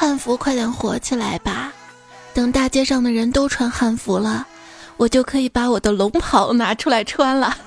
[0.00, 1.72] 汉服快点火起来吧！
[2.32, 4.46] 等大街上的人都穿汉服了，
[4.96, 7.58] 我就可以把我的龙袍拿出来穿了。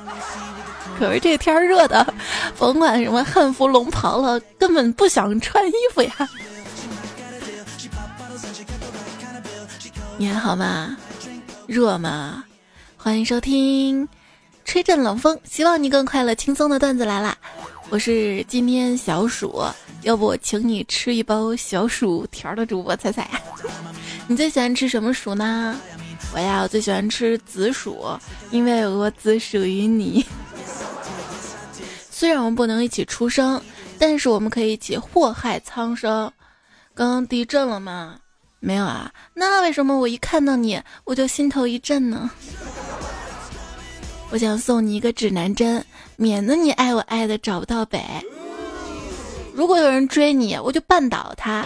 [0.97, 2.13] 可是这天热的，
[2.57, 6.29] 甭管什么汉服龙袍了，根本不想穿衣服呀。
[10.15, 10.95] 你还好吗？
[11.67, 12.45] 热吗？
[12.95, 14.07] 欢迎收听
[14.63, 17.37] 《吹阵冷风》，希望你更快乐轻松的段子来啦！
[17.89, 19.61] 我是今天小暑，
[20.01, 23.29] 要不我请你吃一包小薯条的主播彩彩。
[24.27, 25.79] 你最喜欢吃什么薯呢？
[26.33, 28.07] 我呀，我最喜欢吃紫薯，
[28.51, 30.25] 因为我只属于你。
[32.09, 33.61] 虽然我们不能一起出生，
[33.99, 36.31] 但是我们可以一起祸害苍生。
[36.93, 38.17] 刚刚地震了吗？
[38.59, 42.29] 没有啊，那为什么我一看到你我就心头一震呢？
[44.29, 45.83] 我想送你一个指南针，
[46.15, 47.99] 免得你爱我爱的找不到北。
[49.53, 51.65] 如果有人追你，我就绊倒他。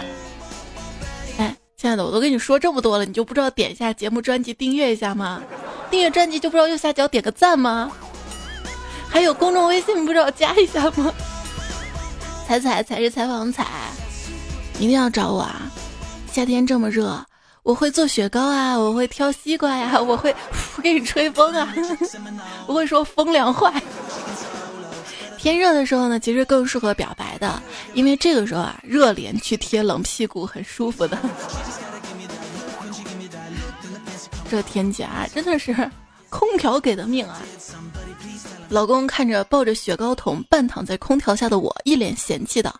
[1.38, 5.42] 哎，亲爱的，我都跟你说这么多了，你就不知道点一下节目专辑订阅一下吗？
[5.90, 7.90] 订阅专辑就不知道右下角点个赞吗？
[9.08, 11.12] 还有公众微信不知道加一下吗？
[12.46, 13.64] 彩彩才是采访彩，
[14.78, 15.70] 一定要找我啊！
[16.30, 17.24] 夏天这么热，
[17.62, 20.34] 我会做雪糕啊，我会挑西瓜呀，我会
[20.76, 21.72] 我给你吹风啊，
[22.66, 23.72] 我会说风凉话。
[25.46, 27.62] 天热的时候呢，其实更适合表白的，
[27.94, 31.16] 因为这个时候啊，热脸去贴冷屁股很舒服的。
[34.50, 35.72] 这天气啊，真的是
[36.30, 37.40] 空调给的命啊！
[38.70, 42.74] 老公看着抱着雪糕桶半躺在空调下的我，一脸嫌弃的：“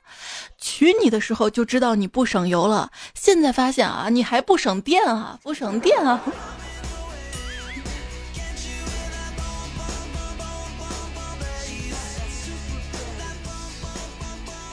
[0.59, 6.21] 娶你的时候就知道你不省油了，现在发现啊，你还不省电啊，不省电啊！”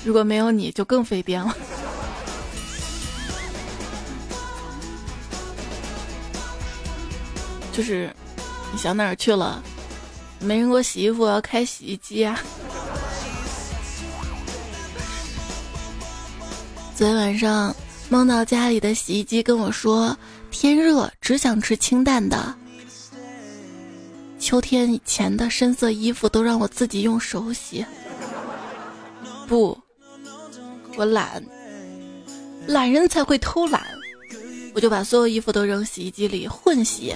[0.05, 1.55] 如果没有你就更费电了。
[7.71, 8.13] 就是
[8.71, 9.63] 你想哪儿去了？
[10.39, 12.39] 没人给我洗衣服，我要开洗衣机啊！
[16.95, 17.75] 昨天晚上
[18.09, 20.15] 梦到家里的洗衣机跟我说
[20.51, 22.53] ：“天热，只想吃清淡的。”
[24.37, 27.85] 秋天以前的深色衣服都让我自己用手洗。
[29.47, 29.79] 不，
[30.95, 31.43] 我懒，
[32.67, 33.81] 懒人才会偷懒，
[34.73, 37.13] 我就把所有衣服都扔洗衣机里混洗。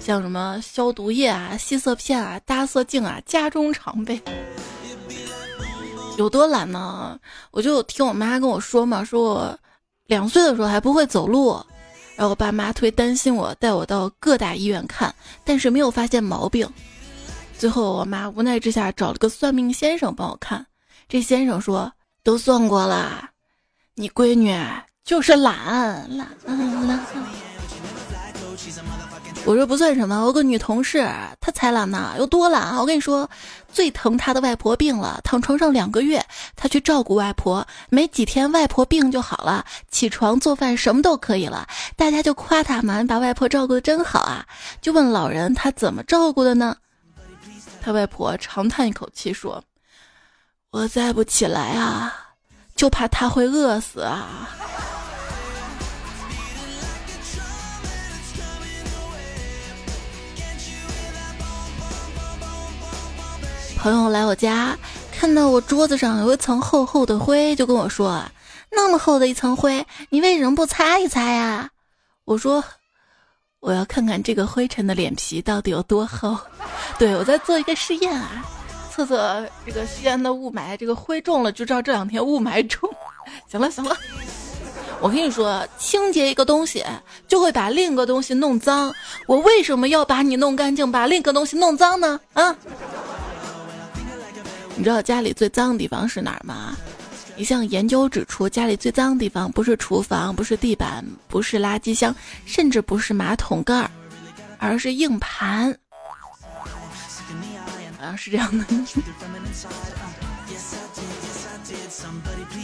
[0.00, 4.20] 像什么消毒液啊、吸色片啊、搭色镜啊，家中常备。
[6.16, 7.18] 有多懒呢？
[7.50, 9.58] 我就听我妈跟我说嘛，说我
[10.06, 11.52] 两岁的时候还不会走路，
[12.16, 16.68] 然后我爸妈特别担心我，带我到各大医院看，但是没有发现毛病。
[17.58, 20.64] 最后我妈无奈之下找了个算命先生帮我看，
[21.08, 21.92] 这先生说
[22.26, 23.30] 都算过了，
[23.94, 24.52] 你闺女
[25.04, 25.54] 就是懒
[26.10, 26.28] 懒
[26.88, 27.00] 懒。
[29.44, 31.08] 我说不算什么，我有个女同事，
[31.40, 32.80] 她才懒呢，有多懒啊！
[32.80, 33.30] 我跟你说，
[33.72, 36.20] 最疼她的外婆病了，躺床上两个月，
[36.56, 41.64] 她去照顾外婆，没几天外婆病就好了，起床做饭什么都可以了，
[41.94, 44.44] 大家就夸她嘛，把外婆照顾的真好啊！
[44.82, 46.76] 就问老人她怎么照顾的呢？
[47.80, 49.62] 他外婆长叹一口气说
[50.76, 52.12] ：“我再不起来啊，
[52.76, 54.50] 就怕他会饿死啊。”
[63.78, 64.76] 朋友来我家，
[65.10, 68.22] 看到我桌子上有一层厚厚的灰，就跟我说
[68.70, 71.70] ：“那么厚的一层灰，你为什么不擦一擦呀？”
[72.26, 72.62] 我说
[73.60, 76.36] ：“我要看看这个灰尘的脸皮到底有多厚。
[77.00, 78.44] ”对我在做一个试验啊，
[78.96, 82.88] 测测这个西安的雾霾，这个灰重了就知道这两天雾霾重。
[83.46, 83.94] 行了行了，
[85.02, 86.82] 我跟你说，清洁一个东西
[87.28, 88.90] 就会把另一个东西弄脏。
[89.26, 92.18] 我为什么要把你弄干净，把另一个东西弄脏呢？
[92.32, 92.56] 啊？
[94.76, 96.74] 你知道家里最脏的地方是哪儿吗？
[97.36, 102.16] 一项研究指出，家里最脏的地方不是厨房，不是地板，不是垃圾箱，
[102.46, 103.90] 甚至不是马桶盖，
[104.56, 105.76] 而是硬盘。
[108.06, 108.64] 好像是这样的。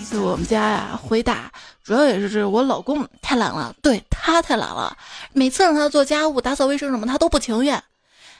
[0.08, 1.50] 就我们家呀，回答
[1.82, 4.96] 主要也是是我老公太懒了，对他太懒了，
[5.32, 7.82] 每次让他做家务、打扫卫生什么，他都不情愿。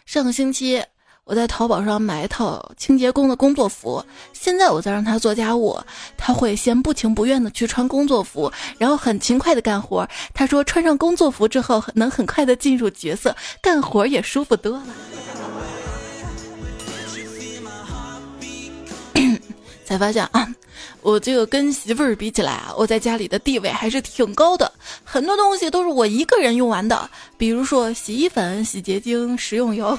[0.07, 0.85] 上个星期。
[1.25, 5.81] 我在淘宝上买一套清洁工的工作服，现在我再让他做家务，
[6.17, 10.07] 他会先不情不愿的去穿工作服，然后很勤快的干活。
[10.35, 14.83] 他说穿上工作服之后能很快的进入角色，干活也舒服多了。
[19.85, 20.49] 才发现啊，
[21.03, 24.73] 我这个跟媳妇儿比起来啊，我在家里的地位还是挺高的，
[25.05, 29.99] 很多东西都是我一个人用完的，比如说洗衣粉、洗洁精、食用油。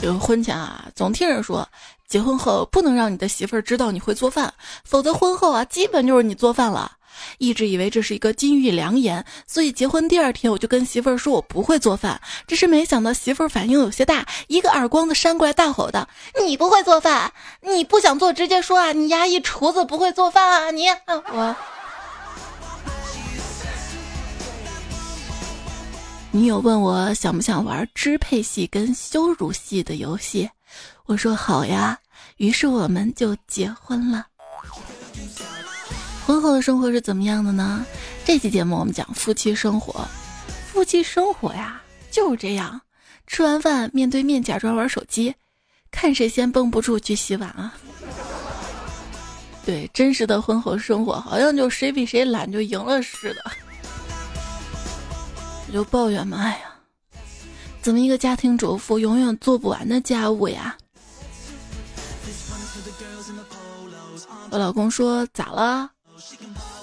[0.00, 1.66] 这个婚前啊，总听人说，
[2.08, 4.52] 结婚后不能让你的媳妇儿知道你会做饭，
[4.84, 6.95] 否则婚后啊，基本就是你做饭了。
[7.38, 12.20] 一直以为这是一个金玉良言，所以结婚第二天我就跟媳妇儿说我不会做饭。
[12.46, 16.08] 只是没想到媳妇儿反应有些大，一个耳光子扇过来，大吼道
[16.40, 17.32] ：“你不会做饭？
[17.62, 18.92] 你不想做直接说啊！
[18.92, 20.70] 你压抑厨子不会做饭啊！
[20.70, 20.86] 你
[21.32, 21.56] 我。”
[26.32, 30.50] 女友问我想不想玩支配系跟羞辱系的游戏，
[31.06, 31.98] 我说好呀。
[32.36, 34.26] 于是我们就结婚了。
[36.26, 37.86] 婚后的生活是怎么样的呢？
[38.24, 40.04] 这期节目我们讲夫妻生活。
[40.66, 41.80] 夫妻生活呀，
[42.10, 42.80] 就是这样。
[43.28, 45.32] 吃完饭面对面假装玩手机，
[45.92, 47.72] 看谁先绷不住去洗碗啊。
[49.64, 53.52] 对，真实的婚后生活好像就谁比谁懒就赢了似的。
[55.68, 57.20] 我就抱怨嘛，哎呀，
[57.80, 60.76] 怎么一个家庭主妇永远做不完的家务呀？
[64.50, 65.88] 我老公说咋了？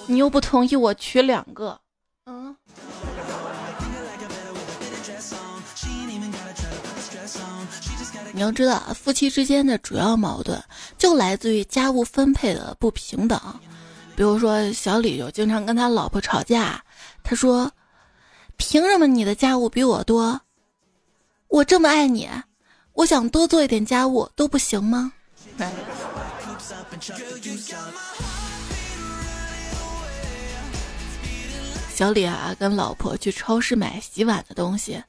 [0.08, 1.80] 你又不同意我娶两个？
[2.26, 2.56] 嗯。
[8.32, 10.62] 你要知道，夫妻之间的主要矛盾
[10.98, 13.40] 就来自于家务分配的不平等。
[14.16, 16.84] 比如说，小李就经常跟他老婆吵架，
[17.24, 17.72] 他说。
[18.56, 20.40] 凭什么你的家务比我多？
[21.48, 22.30] 我这么爱你，
[22.94, 25.12] 我想多做一点家务都不行吗？
[31.94, 35.02] 小李啊，跟老婆去超市买洗碗的东西。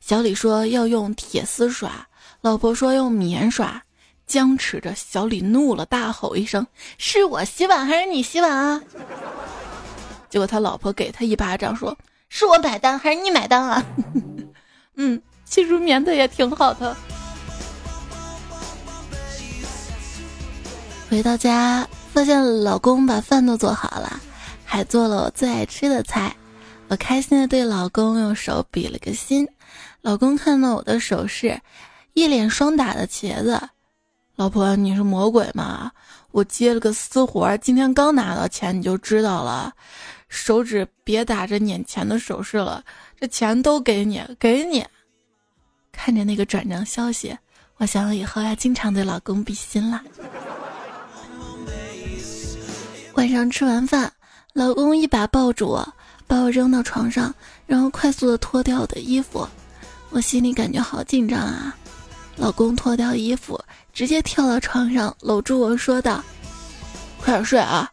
[0.00, 2.04] 小李说要用铁丝刷，
[2.40, 3.80] 老婆说用棉刷。
[4.26, 6.66] 僵持着，小李怒了，大吼一声
[6.98, 8.82] ：“是我洗碗还是你洗碗啊？”
[10.28, 11.96] 结果他老婆给他一巴掌，说。
[12.28, 13.84] 是我买单还是你买单啊？
[14.96, 16.96] 嗯，其实棉的也挺好的。
[21.08, 24.18] 回到家，发现老公把饭都做好了，
[24.72, 26.34] 还做了我最爱吃的菜。
[26.88, 29.46] 我开心的对老公用手比了个心。
[30.00, 31.60] 老公看到我的手势，
[32.14, 33.60] 一脸霜打的茄子。
[34.34, 35.92] 老婆，你是魔鬼吗？
[36.30, 39.70] 我接了个私活，今天刚拿到钱，你就知道了。
[40.30, 42.82] 手指别打着撵钱的手势了，
[43.20, 44.82] 这钱都给你，给你。
[45.92, 47.36] 看着那个转账消息，
[47.76, 50.02] 我想以后要经常对老公比心了。
[53.12, 54.10] 晚上吃完饭，
[54.52, 55.94] 老公一把抱住我，
[56.26, 57.34] 把我扔到床上，
[57.66, 59.48] 然后快速的脱掉我的衣服，
[60.10, 61.74] 我心里感觉好紧张啊。
[62.36, 63.58] 老公脱掉衣服，
[63.94, 66.22] 直接跳到床上，搂住我说道
[67.18, 67.90] ：“快点睡啊。”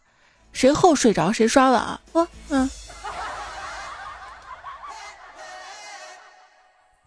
[0.52, 2.70] 谁后睡着谁刷碗，我嗯。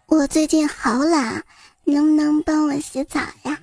[0.06, 1.44] 我最近好懒，
[1.84, 3.58] 能不能帮我洗澡呀？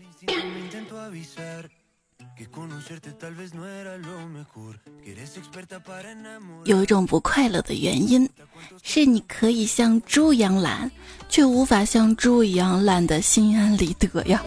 [6.66, 8.30] 有一种不快乐的原因，
[8.84, 10.90] 是你可以像猪一样懒，
[11.30, 14.44] 却无法像猪一样懒得心安理得呀。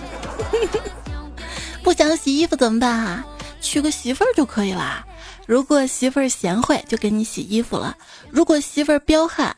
[1.82, 3.24] 不想洗衣服怎么办啊？
[3.60, 5.06] 娶个媳妇儿就可以啦。
[5.46, 7.94] 如果媳妇儿贤惠，就给你洗衣服了；
[8.30, 9.54] 如果媳妇儿彪悍，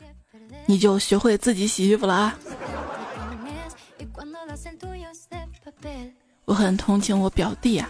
[0.65, 2.37] 你就学会自己洗衣服了啊！
[6.45, 7.89] 我很同情我表弟啊，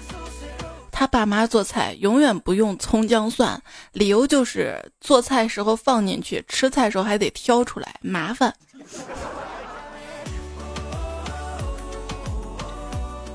[0.99, 3.61] 他爸妈做菜永远不用葱姜蒜，
[3.91, 8.51] 理由就是做菜时候放进去，吃菜时候还得挑出来，麻烦。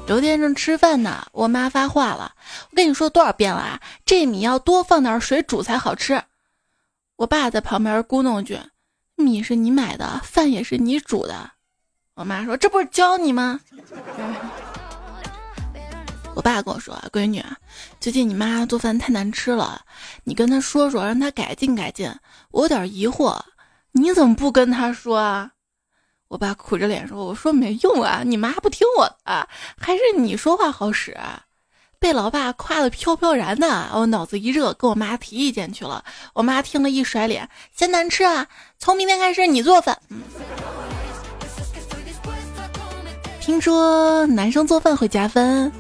[0.09, 2.35] 有天正吃饭呢，我妈发话了
[2.69, 6.21] ：“我跟你说多少遍了啊，这米要多放点水煮才好吃。”
[7.15, 8.59] 我爸在旁边咕哝句
[9.15, 11.53] ：“米是你买的，饭也是你煮的。”
[12.15, 13.61] 我妈说：“这不是教你吗？”
[16.35, 17.45] 我爸跟我说：“闺女，
[18.01, 19.83] 最近你妈做饭太难吃了，
[20.25, 22.11] 你跟她说说，让她改进改进。”
[22.51, 23.39] 我有点疑惑，
[23.93, 25.51] 你怎么不跟她说啊？
[26.29, 29.47] 我爸苦着脸说：“我说没用啊，你妈不听我的，
[29.79, 31.17] 还是你说话好使。”
[32.01, 36.03] 被老爸夸得飘飘然的，我脑子一热，跟我妈提意见去了。
[36.33, 38.47] 我妈听了一甩脸：“嫌难吃啊？
[38.79, 39.97] 从明天开始你做饭。”
[43.39, 45.71] 听说男生做饭会加分。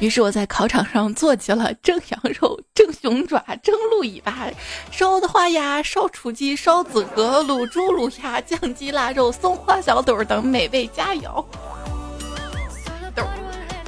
[0.00, 4.48] 于是我在考场上做起了蒸羊肉、蒸熊爪、蒸鹿尾巴、
[4.90, 11.42] 烧的花鸭、烧雏鸡、烧子鹅、卤猪、卤鸭、酱鸡、腊肉、松花小肚等美味佳肴。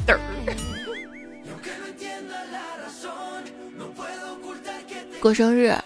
[5.21, 5.77] 过生日，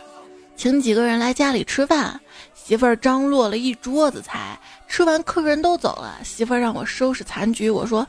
[0.55, 2.21] 请几个人来家里吃饭，
[2.55, 8.07] 媳妇儿张罗了一桌子菜，吃完客人都走了，媳妇儿让我收拾残局，我说。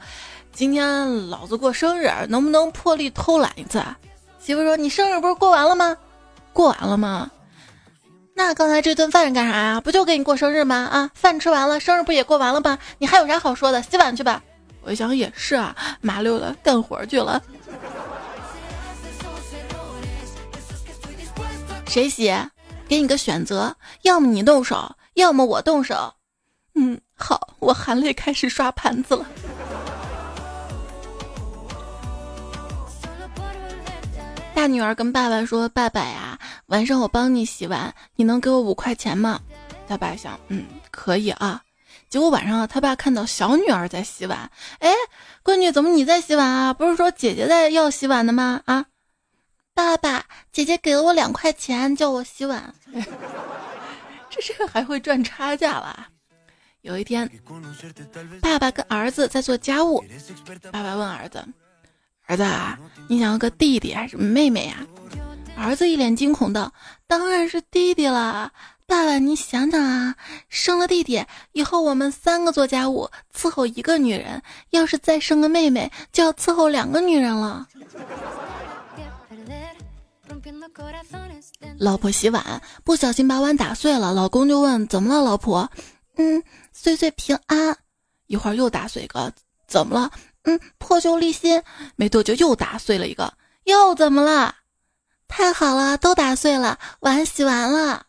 [0.54, 3.82] 今天老子过生日，能不能破例偷懒一次？
[4.40, 5.98] 媳妇说：“你生日不是过完了吗？
[6.54, 7.32] 过完了吗？
[8.36, 9.82] 那刚才这顿饭是干啥呀？
[9.82, 10.76] 不就给你过生日吗？
[10.76, 12.78] 啊，饭吃完了，生日不也过完了吗？
[12.98, 13.82] 你还有啥好说的？
[13.82, 14.44] 洗碗去吧。”
[14.84, 17.42] 我一想也是啊，麻溜的干活去了。
[21.88, 22.34] 谁洗？
[22.88, 26.14] 给你个选择，要么你动手，要么我动手。
[26.76, 29.26] 嗯，好，我含泪开始刷盘子了。
[34.54, 39.40] 大女儿跟爸爸说：“爸爸呀，晚上我帮你洗碗，你能给我五块钱吗？”
[39.88, 41.64] 他爸想：“嗯，可以啊。”
[42.10, 44.92] 结果晚上他爸看到小女儿在洗碗，哎，
[45.44, 46.74] 闺女，怎么你在洗碗啊？
[46.74, 48.62] 不是说姐姐在要洗碗的吗？
[48.66, 48.86] 啊，
[49.74, 52.74] 爸爸，姐姐给了我两块钱叫我洗碗，
[54.30, 56.08] 这是还会赚差价了。
[56.82, 57.30] 有一天，
[58.42, 60.04] 爸爸跟儿子在做家务，
[60.72, 61.44] 爸爸问儿子。
[62.32, 62.46] 儿子，
[63.10, 64.78] 你想要个弟弟还是妹妹呀？
[65.58, 66.72] 儿子一脸惊恐道
[67.06, 68.50] ：“当然是弟弟了，
[68.88, 70.16] 爸爸，你想想啊，
[70.48, 71.22] 生了弟弟
[71.52, 77.68] 以后，我们三个做家务伺候一个女人，要是再生个妹妹，就要伺候两个女人了。”
[81.80, 85.70] 老婆洗碗不小心把碗打碎了，老公就问：“怎么了，老婆
[86.16, 87.78] ？”“嗯，岁岁平安。”
[88.28, 89.30] 一会儿又打碎个，
[89.68, 90.10] 怎么了？
[90.44, 91.62] 嗯，破旧立新，
[91.96, 93.34] 没多久又打碎了一个，
[93.66, 94.56] 又怎么了？
[95.28, 98.06] 太好了，都打碎了，碗洗完了。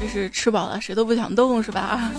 [0.00, 2.10] 这是吃饱了谁都不想动是吧？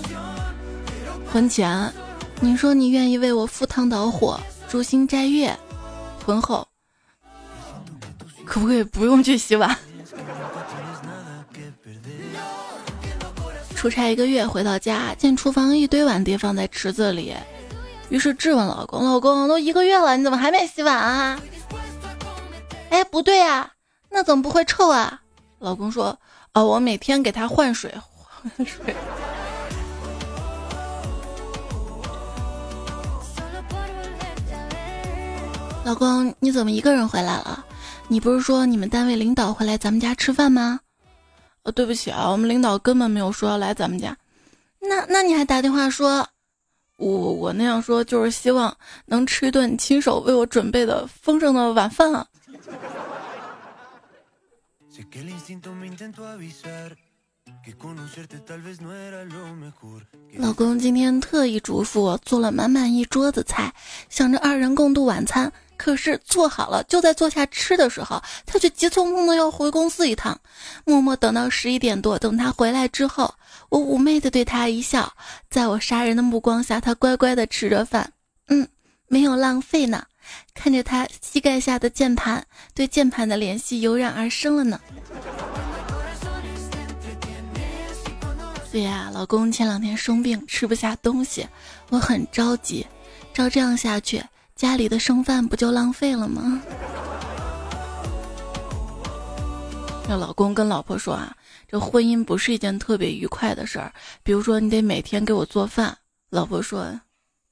[1.32, 1.92] 婚前，
[2.40, 5.50] 你说你愿意为我赴汤蹈火、诛心摘月；
[6.26, 6.68] 婚后，
[8.44, 9.74] 可不可以不用去洗碗？
[13.80, 17.34] 出差一个月回到家，见厨房一堆碗碟放在池子里，
[18.10, 21.40] 于是质问老公：“老公，都一个月了，你怎么还没洗碗啊？”
[22.90, 23.70] 哎，不对啊，
[24.10, 25.22] 那怎么不会臭啊？
[25.60, 26.18] 老公说
[26.52, 27.90] ：“哦，我每天给他换水，
[28.28, 28.92] 换水。”
[35.86, 37.64] 老公，你怎么一个人回来了？
[38.08, 40.80] 你不是说你们单位领导会来咱们家吃饭吗？
[41.62, 44.16] 呃，对不起啊，我们领导根本没有说要来咱们家，
[44.80, 46.26] 那那你还打电话说，
[46.96, 48.74] 我我那样说就是希望
[49.06, 52.26] 能吃一顿亲手为我准备的丰盛的晚饭啊。
[60.38, 63.72] 老公今天特意嘱咐我做了满满一桌子菜，
[64.08, 65.52] 想着二人共度晚餐。
[65.82, 70.38] 可是做好了，就在坐下吃的时候，他却急匆匆的要回公司一趟。
[70.84, 73.34] 默默等到十一点多，等他回来之后，
[73.70, 75.10] 我妩媚的对他一笑，
[75.48, 78.12] 在我杀人的目光下，他乖乖的吃着饭，
[78.48, 78.68] 嗯，
[79.08, 80.04] 没有浪费呢。
[80.52, 82.44] 看着他膝盖下的键盘，
[82.74, 84.78] 对键盘的联系油然而生了呢。
[88.70, 91.48] 对呀，老公前两天生病，吃不下东西，
[91.88, 92.86] 我很着急。
[93.32, 94.22] 照这样下去。
[94.60, 96.60] 家里的剩饭不就浪费了吗？
[100.06, 101.34] 这老公跟老婆说啊，
[101.66, 103.90] 这婚姻不是一件特别愉快的事儿。
[104.22, 105.96] 比如说，你得每天给我做饭。
[106.28, 106.88] 老婆说：“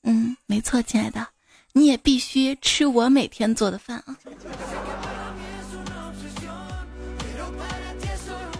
[0.04, 1.26] 嗯，没错，亲爱的，
[1.72, 4.14] 你也必须吃我每天做的饭啊。”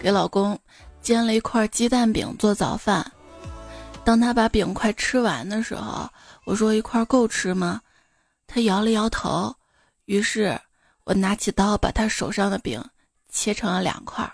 [0.01, 0.57] 给老公
[1.03, 3.11] 煎了一块鸡蛋饼做早饭。
[4.03, 6.09] 当他把饼快吃完的时候，
[6.45, 7.79] 我说：“一块够吃吗？”
[8.49, 9.55] 他摇了摇头，
[10.05, 10.59] 于是
[11.03, 12.83] 我拿起刀，把他手上的饼
[13.31, 14.27] 切成了两块。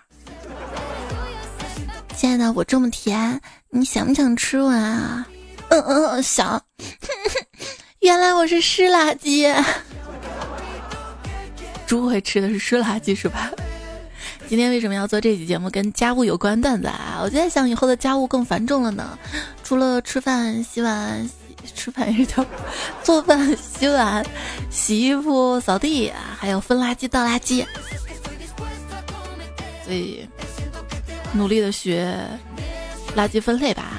[2.16, 5.28] 亲爱的，我这么甜，你想不想吃完啊？
[5.68, 6.64] 嗯嗯，想。
[8.00, 9.54] 原来我是湿垃圾。
[11.86, 13.52] 猪会吃的是湿垃圾是吧？
[14.48, 15.70] 今天为什么要做这期节目？
[15.70, 17.20] 跟家务有关段子啊！
[17.22, 19.20] 我就在想，以后的家务更繁重了呢，
[19.64, 21.30] 除了吃饭、洗碗。
[21.74, 22.46] 吃饭也是叫
[23.04, 24.26] 做饭、洗碗、
[24.70, 27.66] 洗衣服、扫地，还有分垃圾、倒垃圾。
[29.84, 30.28] 所以
[31.34, 32.18] 努力的学
[33.16, 33.94] 垃圾分类吧。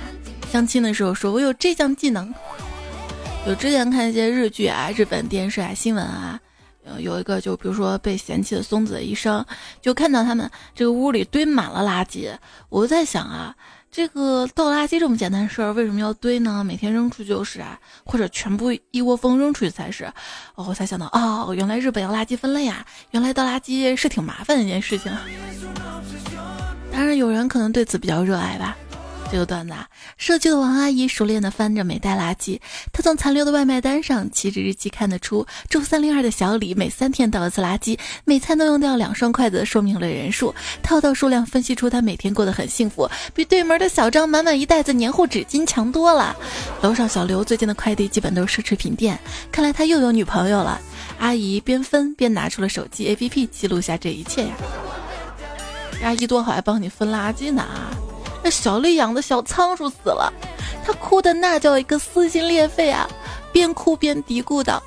[0.53, 2.33] 相亲的时候说，我有这项技能。
[3.47, 6.41] 有之前看一些日剧啊、日本电视啊、新闻啊，
[6.99, 9.45] 有一个就比如说被嫌弃的松子的一生，
[9.81, 12.29] 就看到他们这个屋里堆满了垃圾，
[12.69, 13.55] 我就在想啊。
[13.97, 16.63] 这个倒垃圾这么简单事儿，为什么要堆呢？
[16.63, 20.05] 每天扔出去就是啊，或者全部一窝蜂扔出去才是。
[20.55, 25.11] 哦，我才想到，哦，原来日本要垃圾分类啊，原来倒垃圾是挺麻烦的一件事情。
[26.93, 28.77] 当然，有人可能对此比较热爱吧。
[29.31, 32.61] 这个段子啊，社区的王阿姨熟练地翻着每袋垃圾。
[32.93, 40.55] 她从残留的外卖单上、起止日期看得出，住三零二的小李每三天倒一次垃圾，每餐都用掉两双筷子，说明了人数。
[40.83, 46.35] 套到数量分析出他每天过得很幸福，比对门的小张满满一袋子黏糊纸巾强多了。
[46.81, 49.19] 楼上小刘最近的快递基本都是奢侈品店，
[49.51, 50.81] 看来他又有女朋友了。
[51.19, 54.55] 阿姨边分边拿出了手机 APP 记录下这一切呀。
[56.03, 57.65] 阿姨多好，还帮你分垃圾呢。
[58.51, 60.33] 小丽养的小仓鼠死了，
[60.85, 63.09] 她哭的那叫一个撕心裂肺啊！
[63.53, 64.83] 边哭边嘀咕道：“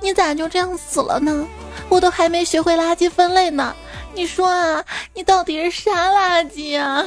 [0.00, 1.46] 你咋就这样死了呢？
[1.88, 3.74] 我都还没学会垃圾分类呢！
[4.14, 7.04] 你说啊，你到底是啥垃圾啊？”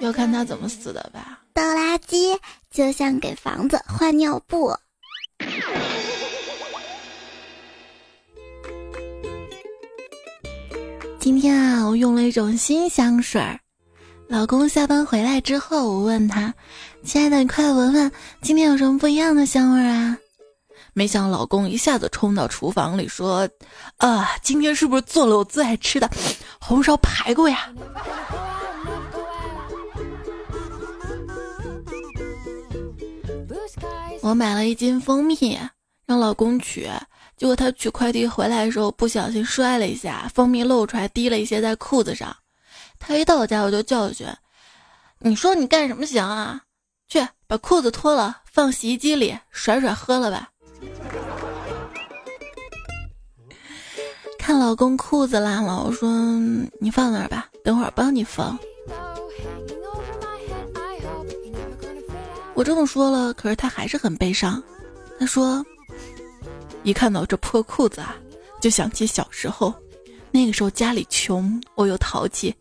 [0.00, 1.40] 要看他怎么死的吧。
[1.52, 2.38] 倒垃圾
[2.70, 4.76] 就像给房子换尿布。
[11.28, 13.60] 今天啊，我用了一种新香水儿。
[14.28, 16.54] 老公下班回来之后，我问他
[17.04, 20.16] ：“亲爱的，你快闻闻，今天有什么不一样的香味啊？”
[20.94, 23.46] 没想老公一下子冲到厨房里说
[23.98, 26.10] ：“啊，今天是不是做了我最爱吃的
[26.58, 27.68] 红烧排骨呀？”
[34.22, 35.58] 我买了一斤蜂蜜，
[36.06, 36.88] 让老公取。
[37.38, 42.36] 结果他取快递回来的时候，不小心摔了一下，蜂蜜漏出来，滴了一些在裤子上。
[42.98, 44.26] 他一到我家，我就教训
[45.20, 46.60] ：“你说你干什么行啊？
[47.06, 50.50] 去把裤子脱了，放洗衣机里甩甩喝了吧。”
[54.36, 56.10] 看老公裤子烂了，我说
[56.80, 58.58] ：“你放那儿吧，等会儿帮你缝。”
[62.54, 64.60] 我这么说了，可是他还是很悲伤。
[65.20, 65.64] 他说。
[66.88, 68.16] 一看到这破裤子啊，
[68.62, 69.74] 就想起小时候，
[70.30, 72.54] 那个时候家里穷，我又淘气，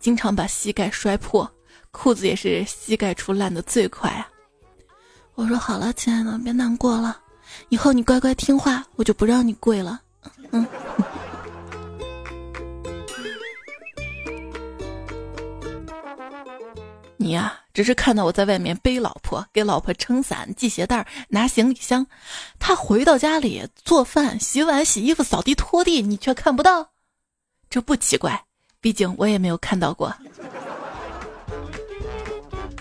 [0.00, 1.48] 经常把膝盖摔破，
[1.92, 4.28] 裤子也是膝盖处烂的最快啊。
[5.36, 7.20] 我说好了，亲爱的，别难过了，
[7.68, 10.00] 以后你乖乖听话，我就不让你跪了。
[10.50, 10.66] 嗯。
[17.16, 22.04] 你呀，只是看到我在外面背老婆，给老婆撑伞、系鞋带、拿行李箱，
[22.58, 26.90] 他回到家里做饭、洗碗、洗衣服、扫地、拖地，你却看不到，
[27.70, 28.42] 这不奇怪，
[28.80, 30.12] 毕竟我也没有看到过。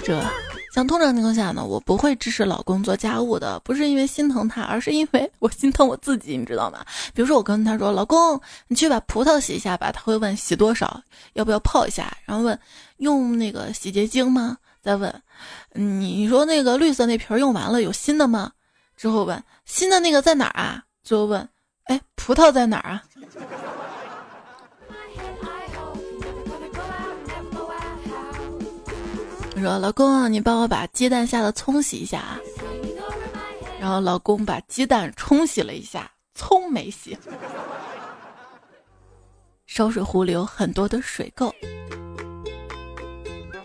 [0.04, 0.20] 这。
[0.74, 6.84] 像通常情况下呢，我不会支持老公做家务的，不是因为心疼他，而是因为我心疼我自己，你知道吗？
[7.14, 11.00] 比如说我跟他说：“老公，你去把葡萄洗一下吧。”他会问洗多少，
[11.34, 12.18] 要不要泡一下？
[12.26, 12.60] 然后问
[12.98, 14.58] 用那个洗洁精吗？
[14.88, 15.14] 再问
[15.74, 18.54] 你说那个绿色那瓶用完了，有新的吗？
[18.96, 20.82] 之后问新的那个在哪儿啊？
[21.04, 21.46] 最后问
[21.88, 23.04] 哎，葡萄在哪儿啊？
[29.58, 32.40] 说老公，你帮我把鸡蛋下的葱洗一下啊。
[33.82, 37.18] 然后老公把鸡蛋冲洗了一下，葱没洗。
[39.66, 41.52] 烧水壶里有很多的水垢。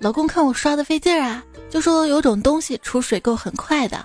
[0.02, 4.04] 老公看我刷的费劲儿啊，就说有种东西除水垢很快的。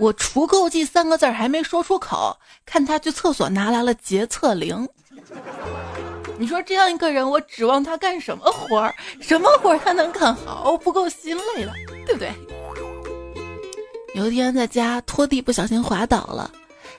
[0.00, 4.88] 我除垢剂三个字儿还没说出口，看他去厕所拿来了洁厕灵。
[6.38, 8.92] 你说这样一个人，我指望他干什么活儿？
[9.20, 10.76] 什么活儿他能干好？
[10.76, 11.72] 不够心累的，
[12.04, 12.32] 对不对？
[14.14, 16.50] 有一天在家拖地，不小心滑倒了。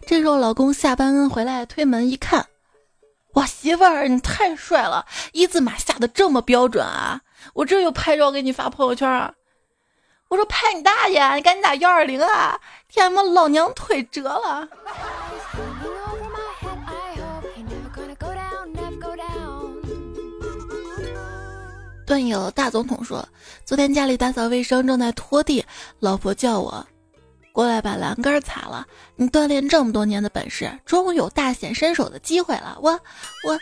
[0.07, 2.45] 这时候老公下班回来，推门一看，
[3.33, 7.19] 哇，媳妇儿你太帅了，一字马下的这么标准啊！
[7.53, 9.33] 我这又拍照给你发朋友圈啊。
[10.27, 12.59] 我说拍你大爷，你赶紧打幺二零啊！
[12.87, 14.67] 天妈，老娘腿折了。
[22.05, 23.27] 段友大总统说
[23.65, 25.65] ：“昨天家里打扫卫生，正在拖地，
[25.99, 26.85] 老婆叫我
[27.51, 28.85] 过来把栏杆擦了。
[29.15, 32.77] 你锻炼这么多年的本事，终于有大显身手的机会了。
[32.81, 32.91] 我
[33.47, 33.59] 我，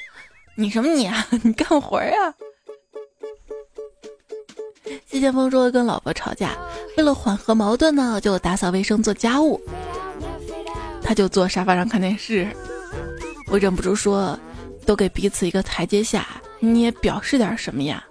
[0.55, 1.25] 你什么你啊？
[1.43, 2.33] 你干活呀？”
[5.05, 6.51] 谢剑锋说：“跟老婆吵架，
[6.97, 9.61] 为了缓和矛盾呢，就打扫卫生做家务。
[11.01, 12.47] 他就坐沙发上看电视。
[13.49, 14.37] 我忍不住说：
[14.85, 16.27] 都给彼此一个台阶下，
[16.59, 18.03] 你也表示点什么呀？”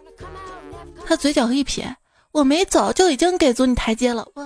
[1.07, 1.95] 他嘴角一撇，
[2.33, 4.27] 我没走就已经给足你台阶了。
[4.35, 4.43] 我，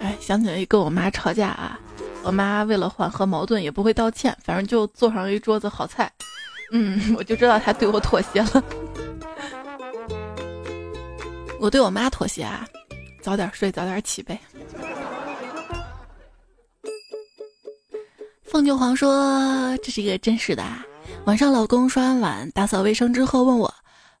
[0.00, 1.80] 哎，想起来跟我妈吵架啊，
[2.22, 6.12] 我妈为了缓和矛盾也不会道歉，反正就做上一桌子好菜。
[6.72, 8.64] 嗯，我就知道他对我妥协了。
[11.60, 12.66] 我对我妈妥协啊，
[13.20, 14.40] 早点睡，早点起呗。
[18.42, 20.64] 凤九皇说：“这是一个真实的。
[21.26, 23.72] 晚上老公刷完碗、打扫卫生之后，问我：‘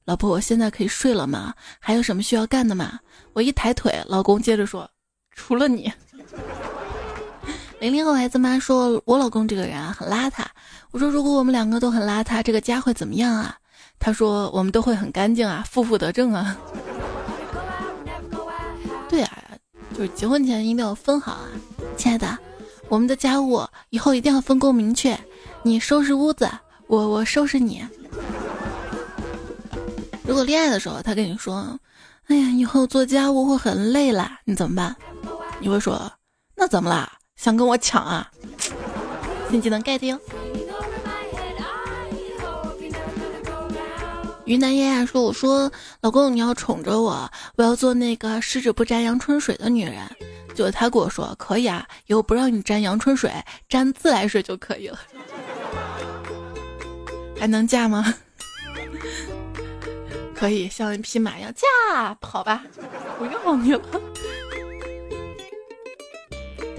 [0.04, 1.54] 老婆，我现在可以睡了吗？
[1.80, 2.98] 还有什么需要干的吗？’
[3.34, 4.88] 我一抬腿，老公接着说
[5.34, 5.92] ：‘除了你。’
[7.82, 10.44] 零零后孩子妈说：‘我老公这个人啊，很邋遢。’
[10.92, 13.56] 我说：‘如果我们两个都很邋遢，这个家会怎么样啊？’
[13.98, 16.56] 他说：‘我们都会很干净啊，负负得正啊。’
[19.10, 19.36] 对啊，
[19.98, 21.48] 就是结婚前一定要分好啊，
[21.96, 22.38] 亲爱的。”
[22.88, 25.18] 我们的家务以后一定要分工明确，
[25.64, 26.48] 你收拾屋子，
[26.86, 27.84] 我我收拾你。
[30.24, 31.76] 如果恋爱的时候他跟你说
[32.30, 34.94] ：“哎呀，以后做家务会很累啦，你怎么办？”
[35.58, 36.12] 你会说
[36.54, 37.10] ：“那怎么啦？
[37.36, 38.30] 想跟我抢啊？”
[39.50, 40.18] 新技能 get 哟。
[44.44, 49.98] 云南丫丫说：“我说老公，你要宠着我，我要做那个十指不沾阳春水的女人。”
[50.54, 53.32] 就他跟我说可以啊，以后不让你沾阳春水，
[53.68, 54.98] 沾自来水就可以了。
[57.38, 58.14] 还能嫁吗？
[60.34, 62.64] 可以，像一匹马一样驾跑吧，
[63.18, 63.80] 不要你了。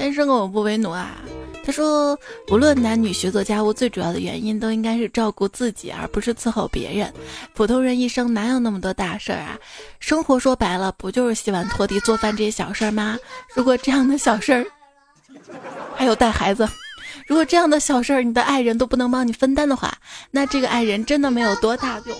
[0.03, 1.15] 单身狗不为奴啊。
[1.63, 7.13] 他说，不论男女学做家务，最主要的原因都应该是照顾自己，而不是伺候别人。
[7.53, 9.57] 普通人一生哪有那么多大事儿啊？
[10.01, 13.17] 生活说白了，不就是洗碗、拖地、做饭这些小事儿吗？
[13.55, 14.65] 如果这样的小事儿，
[15.95, 16.67] 还有带孩子，
[17.25, 19.97] 如果这样的小事儿，你的爱人都不能帮你分担的话，
[20.31, 22.17] 那这个爱人真的没有多大用。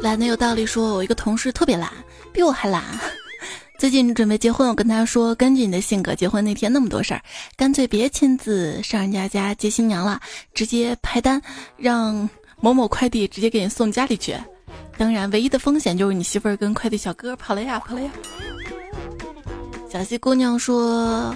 [0.00, 1.92] 懒得有道理说，我一个同事特别懒，
[2.32, 2.82] 比我还懒。
[3.78, 7.22] 最近准备结婚，我跟他说，根据你的性格，结婚那天那么多事儿，
[7.56, 10.20] 干脆别亲自上人家家接新娘了，
[10.54, 11.40] 直接派单，
[11.76, 12.28] 让
[12.60, 14.36] 某某快递直接给你送家里去。
[14.96, 18.10] 当然，唯一的风险就是你媳妇儿跟快递小哥跑了呀，跑了呀。
[19.90, 21.34] 小西姑娘说。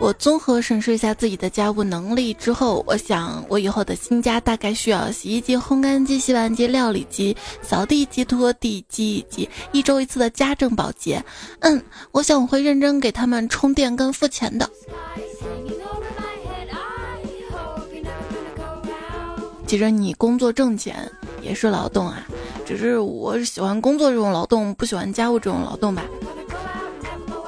[0.00, 11.22] 我综合审视一下自己的家务能力之后，我想我以后的新家大概需要洗衣机、烘干机、洗碗机、料理机、扫地机、拖地机以及一周一次的家政保洁。
[11.60, 14.68] 嗯，我想我会认真给他们充电跟付钱的。
[19.68, 21.08] 其实你工作挣钱
[21.40, 22.26] 也是劳动啊，
[22.66, 26.02] 只是我喜欢工作这种劳动，不喜欢家务这种劳动吧。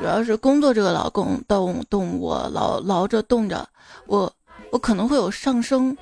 [0.05, 3.67] 主要是工作这个劳动动动我劳劳着动着，
[4.07, 4.31] 我
[4.69, 5.97] 我可能会有上升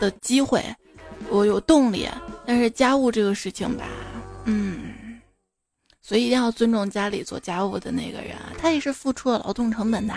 [0.00, 0.64] 的机会，
[1.28, 2.08] 我有动力。
[2.46, 3.84] 但是家务这个事情吧，
[4.46, 4.91] 嗯。
[6.04, 10.12] 所以一定要尊重家里做家务的那个人啊，他也是付出了劳动成本的。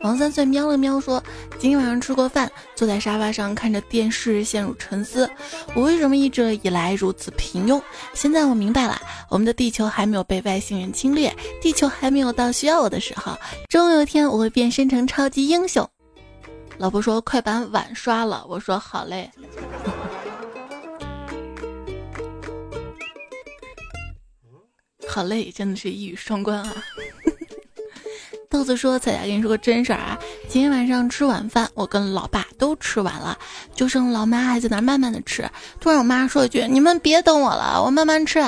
[0.00, 1.20] 王三岁喵了喵说
[1.58, 5.28] ：“今天晚上吃过饭，坐在沙发上看着电视，陷入沉思。
[5.74, 7.82] 我为什么一直以来如此平庸？
[8.14, 8.96] 现在我明白了，
[9.28, 13.36] 我们的地球还没有被外星人侵略，地球还没有到需要我的时候。
[13.68, 15.84] 终有一天，我会变身成超级英雄。”
[16.78, 19.28] 老婆说：“快把碗刷了。”我说：“好嘞。”
[25.08, 26.72] 好累，真的是一语双关啊！
[28.50, 30.18] 豆子说：“彩彩跟你说个真事儿啊，
[30.48, 33.36] 今天晚上吃晚饭，我跟老爸都吃完了，
[33.74, 35.46] 就剩老妈还在那慢慢的吃。
[35.80, 38.38] 突然我妈说一句：‘你们别等我了，我慢慢吃。’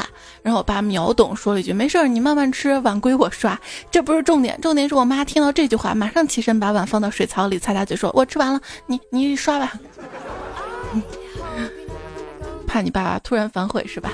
[0.42, 9.72] 然后我爸秒懂说了一句：‘没事儿，你慢慢吃，碗归我刷。’这不是重点，重点是我妈听到这句话，马上起身把碗放到水槽里，擦擦嘴说：‘我吃完了，你你刷吧。
[12.66, 14.12] ’怕你爸突然反悔是吧？”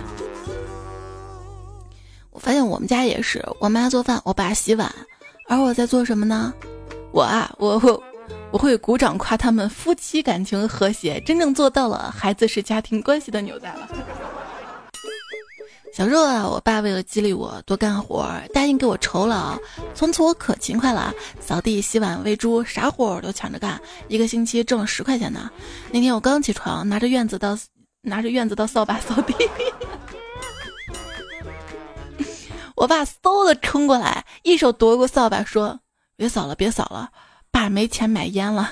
[2.47, 4.89] 发现我们家也是，我妈做饭，我爸洗碗，
[5.49, 6.55] 而我在做什么呢？
[7.11, 8.01] 我啊，我我
[8.53, 13.89] 我会鼓掌夸他们夫妻感情和谐，真正做到了孩子是家庭关系的纽带了。
[15.93, 19.59] 小时候啊，我爸为了激励我多干活，答应给我酬劳，
[19.93, 25.51] 从此我可勤快了，扫地、洗碗、喂猪，啥活我都抢着干，一个星期挣了十块钱呢。
[25.91, 27.59] 那天我刚起床，拿着院子到，
[28.03, 29.35] 拿着院子到扫把扫地。
[32.77, 35.81] 我爸嗖的冲过来，一手夺过扫把，说
[36.15, 37.09] ：“别扫了，别扫了，
[37.51, 38.71] 爸没钱买烟了。”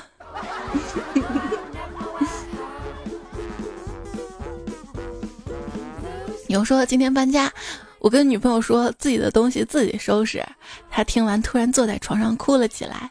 [6.49, 7.51] 有说今天搬家，
[7.99, 10.45] 我跟女朋友说自己的东西自己收拾，
[10.91, 13.11] 她听完突然坐在床上哭了起来。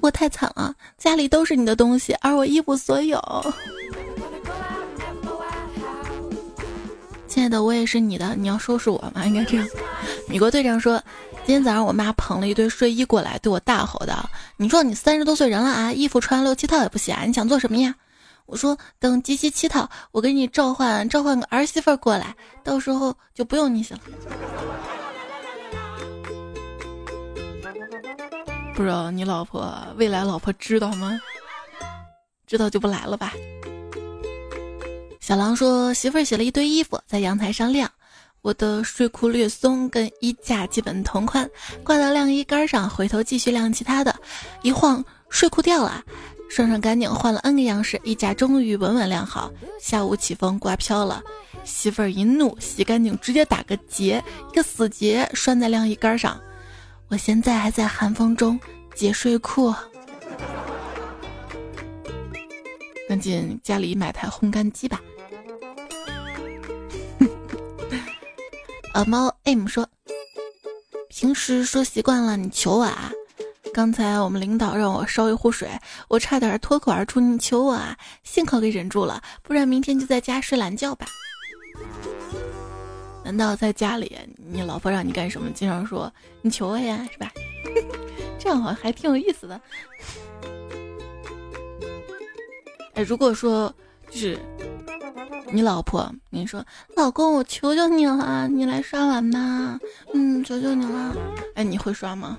[0.00, 3.18] 我太惨了，家里都是你的东西，而我一无所有。
[7.26, 9.24] 亲爱的，我也是你的，你要收拾我吗？
[9.24, 9.66] 应该这样。
[10.28, 11.02] 美国队长说，
[11.44, 17.22] 今天早上我妈捧了一堆睡衣过来，对我大吼道：“你说你三十多岁人了啊，衣服穿六七套也不洗啊？
[17.24, 17.94] 你想做什么呀？”
[18.46, 24.00] 我说：“等集齐七套，我给你召唤召唤个儿媳妇过来，到时候就不用你洗了。”
[28.74, 31.18] 不知道你老婆未来老婆知道吗？
[32.46, 33.32] 知道就不来了吧。
[35.18, 37.90] 小狼说：“媳妇儿洗了一堆衣服，在阳台上晾。
[38.46, 41.50] 我的睡裤略松，跟衣架基本同宽，
[41.82, 42.88] 挂到晾衣杆上。
[42.88, 44.14] 回头继续晾其他的，
[44.62, 46.00] 一晃睡裤掉了，
[46.48, 49.50] 顺顺干净，换了 N 个样式，衣架终于稳稳晾好。
[49.80, 51.20] 下午起风，刮飘了。
[51.64, 56.40] 媳妇儿一怒，洗干净直接打个结，一个死结拴在晾衣杆上。
[57.08, 58.60] 我现在还在寒风中
[58.94, 59.74] 解睡裤。”
[63.08, 65.00] 赶紧家里买台烘干机吧。
[68.96, 69.86] 呃，猫 M 说，
[71.10, 73.12] 平时说习惯了你求我啊。
[73.74, 75.68] 刚才我们领导让我烧一壶水，
[76.08, 81.06] 我差点脱口而出你求我啊，幸好给忍住了，不然明天就在家睡懒觉吧。
[83.22, 87.30] 难道在家里你老婆让你干什么，经常说你求我呀，是吧？
[88.40, 89.60] 这样好像还挺有意思的。
[92.94, 93.70] 哎，如果说
[94.10, 94.38] 就是
[95.52, 96.64] 你老婆，你说
[96.96, 99.78] 老公，我求求你了，你来刷碗吧，
[100.14, 101.14] 嗯，求求你了。
[101.54, 102.38] 哎，你会刷吗？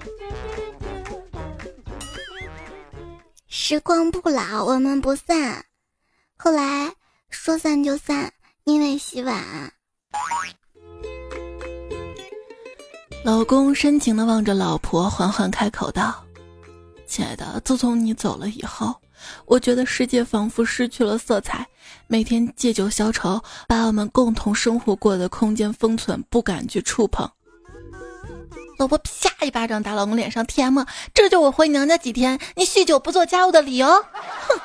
[3.47, 5.63] 时光不老，我们不散。
[6.37, 6.91] 后来
[7.29, 8.31] 说散就散，
[8.65, 9.43] 因为洗碗。
[13.23, 16.23] 老公深情的望着老婆，缓缓开口道
[17.07, 18.95] ：“亲爱的，自从你走了以后。”
[19.45, 21.67] 我觉得世界仿佛失去了色彩，
[22.07, 27.29] 每天借酒消愁，把我们共同生活过的空间封存，不敢去触碰。
[28.77, 30.83] 老婆啪一巴掌打老公脸上，T.M.
[31.13, 33.87] 这就我回娘家几天，你酗酒不做家务的理由。
[33.87, 34.59] 哼，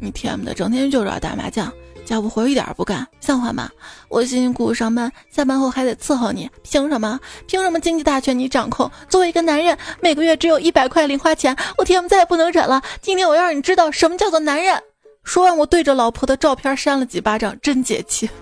[0.00, 0.44] 你 T.M.
[0.44, 1.72] 的整天就知道打麻将。
[2.08, 3.68] 家务活一点不干，像话吗？
[4.08, 7.20] 我辛辛苦苦上班，下班后还得伺候你，凭什么？
[7.46, 8.90] 凭什么经济大权你掌控？
[9.10, 12.80] 作为一个男人，每个月只有一百块零花钱，我天，我再也不能忍了！
[13.02, 14.82] 今天我要让你知道什么叫做男人！
[15.22, 18.26] 说完，我对着老婆的照片扇了几巴掌，真解气。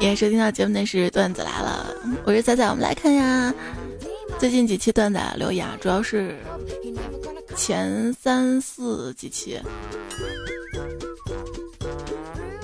[0.00, 3.52] 也收听到节目的是段子来了，我是仔仔，我们来看呀，
[4.40, 6.34] 最近几期段子留言，主要是。
[7.54, 9.60] 前三四几期，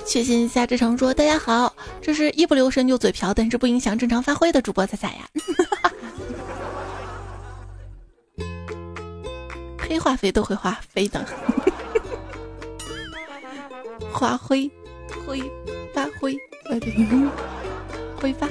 [0.03, 5.29] 确信夏志成说：“大家好，这是一不留神就嘴瓢，但是不影响正常发挥的主播彩彩呀。
[9.77, 11.23] 黑化肥都会化肥的，
[14.11, 14.67] 化灰
[15.27, 15.39] 灰
[15.93, 16.35] 发灰，
[18.19, 18.49] 灰发。”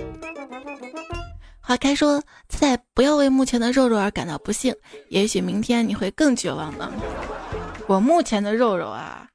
[1.67, 4.73] 花开说：“菜不要为目前的肉肉而感到不幸，
[5.09, 6.93] 也许明天你会更绝望呢。
[7.89, 9.27] 我目前的肉肉啊，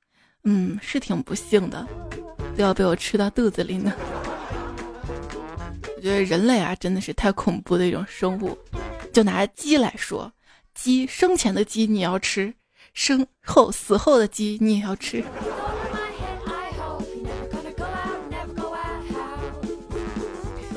[0.45, 1.85] 嗯，是挺不幸的，
[2.55, 3.91] 都要被我吃到肚子里呢。
[5.97, 8.57] 我觉得人类啊，真的是太恐怖的一种生物。
[9.11, 10.31] 就拿鸡来说，
[10.73, 12.53] 鸡生前的鸡你要吃，
[12.93, 15.21] 生后死后的鸡你也要吃。”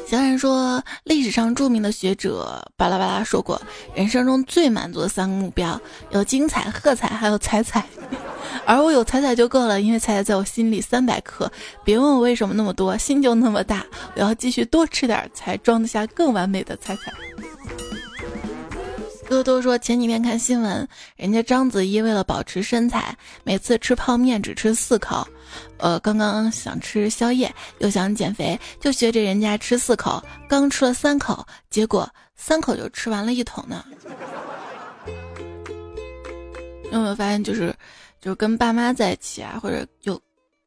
[0.07, 3.61] 小冉说，历史上著名的学者巴拉巴拉说过，
[3.95, 7.85] 人生中最满足的三个目标有精彩、喝彩，还有彩彩。
[8.67, 11.51] 而我有彩彩就够了，因为彩彩在我心里三百克。
[11.83, 13.85] 别问我为什么那么多，心就那么大。
[14.14, 17.12] 我要继续多吃点，才装得下更完美的彩彩。
[19.27, 20.87] 哥都说前几天看新闻，
[21.17, 25.27] 人家章子怡为了保持身材，每次吃泡面只吃四口。
[25.79, 33.85] 呃，刚刚想吃宵夜，又想减肥，就学着人家吃四口，刚吃了三口，结果三口就吃完了一桶呢。
[36.93, 37.75] 有没有发现，就是
[38.21, 40.21] 就是跟爸妈在一起啊，或者有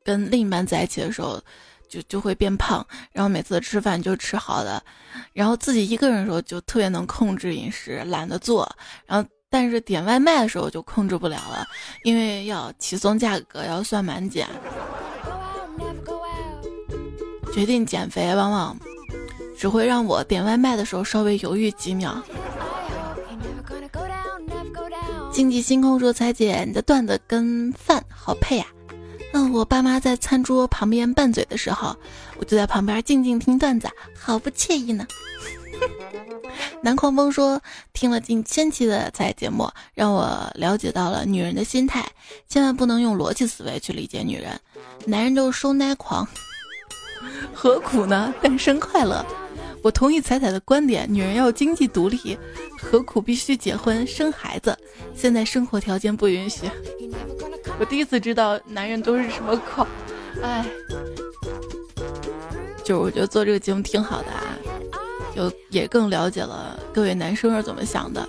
[0.03, 1.41] 跟另一半在一起的时候。
[1.89, 4.83] 就就会变胖，然后每次吃饭就吃好的，
[5.31, 8.69] 然后自己一个人的时候就特别能控制饮食，懒得做，
[9.05, 11.65] 然后但是点外卖的时候就控制不了了，
[12.03, 14.47] 因为要起送价格，要算满减。
[17.53, 18.77] 决定减肥，往往
[19.57, 22.21] 只会让我点外卖的时候稍微犹豫几秒。
[25.31, 28.67] 经济星空说：“彩姐，你的段子跟饭好配啊。”
[29.33, 31.95] 嗯，我爸妈在餐桌旁边拌嘴的时候，
[32.37, 35.07] 我就在旁边静静听段子，好不惬意呢。
[36.81, 37.61] 南狂风说
[37.93, 42.05] ：“听了近千期的彩节目，让我了解到了女人的心态，
[42.47, 44.59] 千万不能用逻辑思维去理解女人。
[45.05, 46.27] 男人都是收奶狂，
[47.53, 48.33] 何苦呢？
[48.41, 49.25] 单身快乐。
[49.83, 52.37] 我同意彩彩的观点，女人要经济独立，
[52.79, 54.77] 何苦必须结婚生孩子？
[55.15, 56.69] 现在生活条件不允许。
[57.79, 59.87] 我第一次知道男人都是什么狂，
[60.43, 60.65] 哎，
[62.83, 64.43] 就是我觉得做这个节目挺好的啊。”
[65.37, 68.27] 就也更了解了各位男生是怎么想的。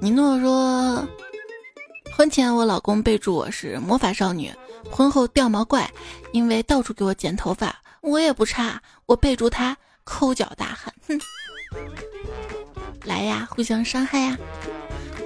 [0.00, 1.04] 尼诺说，
[2.16, 4.52] 婚前我老公备注我是魔法少女，
[4.88, 5.90] 婚后掉毛怪，
[6.30, 7.76] 因为到处给我剪头发。
[8.00, 10.94] 我也不差，我备注他抠脚大汉。
[11.08, 11.20] 哼，
[13.04, 14.38] 来呀，互相伤害呀。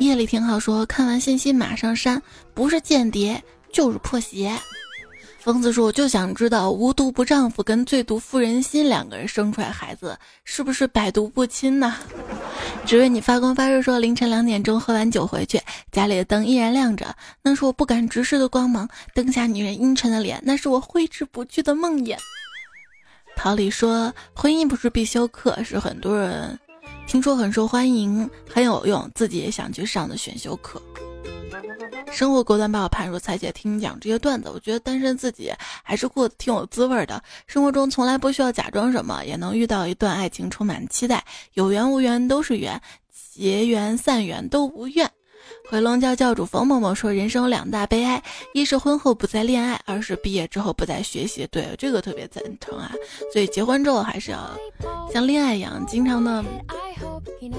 [0.01, 2.23] 夜里挺好说，看完信息马上删，
[2.55, 4.59] 不是间谍就是破鞋。
[5.47, 11.95] 疯子说：“我就想知道，无毒不丈夫跟最毒妇人心两个人生出来孩子，是不是百毒不侵呢？”
[12.85, 15.61] 只为你发光发热说：“凌晨两点钟喝完酒回去，
[15.93, 18.89] 家里的灯依然亮着，那是我不敢直视的光芒。
[19.15, 22.17] 灯下女人阴沉的脸，那是我挥之不去的梦魇。”
[23.39, 26.59] 桃李说：“婚姻不是必修课，是很多人
[27.07, 30.83] 听说很受欢迎、很有用，自己也想去上的选修课。”
[32.11, 37.23] 生活果断把我判若彩姐，听你讲这些段子，我觉得单身自己还是过得挺有滋味的。
[37.47, 41.25] 生活中从来不需要假装什么，也能遇到一段爱情充满期待。
[41.55, 42.81] 有缘无缘都是缘，
[43.33, 45.11] 结缘散缘都无怨。
[45.69, 48.23] 回龙教教主冯某某说：“人生两大悲哀，
[48.55, 52.93] 一是婚后不再恋爱，二是毕业之后不再学习。”对，这个特别赞成啊。
[53.33, 54.51] 所以结婚之后还是要
[55.13, 56.45] 像恋爱一样，经常的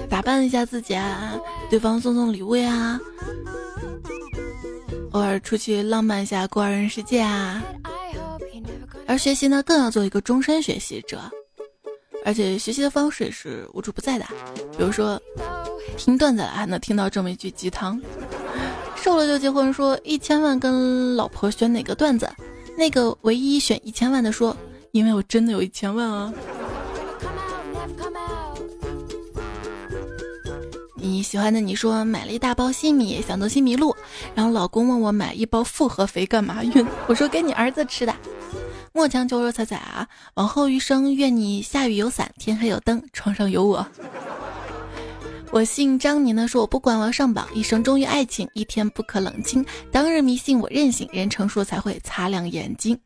[0.08, 2.98] 打扮一下自己啊，对方送送礼物呀。
[5.12, 7.62] 偶尔出去浪漫一下，过二人世界啊！
[9.06, 11.18] 而学习呢，更要做一个终身学习者，
[12.24, 14.24] 而且学习的方式也是无处不在的。
[14.76, 15.20] 比如说，
[15.96, 18.00] 听段子了还能听到这么一句鸡汤：
[18.96, 22.28] 瘦了就结婚，说一千万跟老婆选哪个段子？
[22.76, 24.56] 那个唯一选一千万的说，
[24.92, 26.32] 因为我真的有一千万啊。
[31.00, 33.96] 你喜欢的你说买了一大包新米，想做新米露，
[34.34, 36.86] 然后老公问我买一包复合肥干嘛用？
[37.08, 38.14] 我说给你儿子吃的。
[38.92, 43.86] 莫强求说彩彩啊，往后余生愿你下雨有伞，天黑有灯，床上有我。
[45.50, 46.46] 我姓张，你呢？
[46.46, 49.64] 说我不管，我要上榜，一生忠于爱情，一天不可冷清。
[49.90, 52.98] 当日迷信我任性，人成熟才会擦亮眼睛。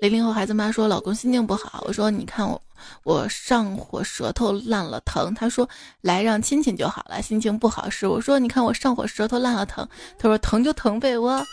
[0.00, 2.60] 零零后孩子妈说老公心情不好，我说你看我。
[3.02, 5.68] 我上火舌头烂了疼，他说
[6.00, 7.20] 来让亲亲就好了。
[7.22, 9.86] 心情不好时，我说你看我上火舌头烂了疼，
[10.18, 11.44] 他说疼就疼被窝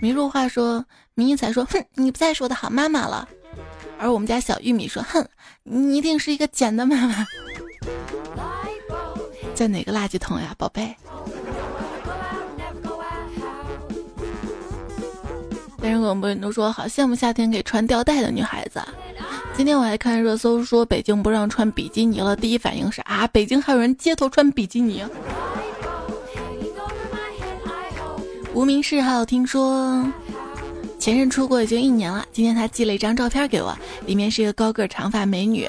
[0.00, 3.28] 迷路话说，迷彩说哼，你不再是我的好妈妈了。
[3.98, 5.26] 而我们家小玉米说哼，
[5.62, 7.24] 你一定是一个捡的妈妈，
[9.54, 10.94] 在哪个垃圾桶呀，宝贝？
[15.80, 18.82] 单身狗们都说好羡慕夏天给穿吊带的女孩子。
[19.56, 25.04] 今天我还看热搜说北京不让穿比基尼了，第一反应是啊，北京还有人街头穿比基尼。
[28.52, 30.04] 无名氏还有听说
[30.98, 35.68] 前任出国已经一年了，今天他寄了一张照片给我，里面是一个高个长发美女。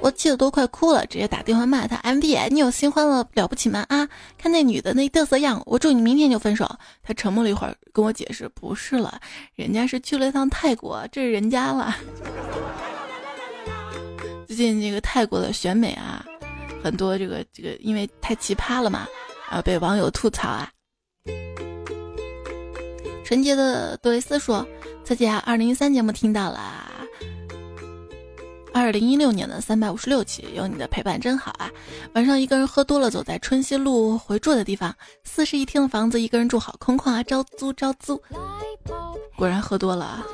[0.00, 1.96] 我气得都快哭了，直接打电话骂他。
[1.96, 3.84] M B，你有新欢了了不起吗？
[3.88, 4.06] 啊，
[4.38, 6.70] 看那女的那嘚瑟样，我祝你明天就分手。
[7.02, 9.18] 他沉默了一会儿，跟我解释，不是了，
[9.54, 11.96] 人家是去了一趟泰国，这是人家了。
[14.46, 16.24] 最近这个泰国的选美啊，
[16.82, 19.06] 很多这个这个因为太奇葩了嘛，
[19.48, 20.70] 然后被网友吐槽啊。
[23.24, 24.64] 纯洁的杜蕾斯说
[25.02, 26.84] ：“自己啊，二零一三节目听到了。”
[28.72, 31.70] 二零一六年的三百五十六期，有你的陪伴真好啊！
[32.12, 37.22] 晚上一个人喝多了，走在春熙路回住的地方，四室一厅的房子，一个人住好空旷啊！
[37.22, 38.22] 招租招租，
[39.34, 40.26] 果然喝多了啊！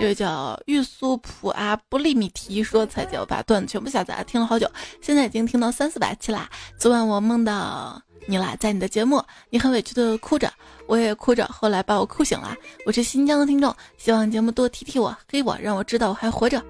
[0.00, 4.66] 这位叫玉苏普阿布利米提说才叫把段子全部下载，听了好久，
[5.02, 6.48] 现在已经听到三四百期啦。
[6.78, 8.00] 昨晚我梦到。
[8.26, 10.50] 你啦，在你的节目，你很委屈的哭着，
[10.86, 12.56] 我也哭着，后来把我哭醒了。
[12.86, 16.62] 我是新疆的听众，希望节目多提提我，黑我，让我知道我还活着。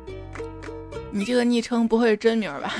[1.13, 2.73] 你这个昵称不会是真名吧？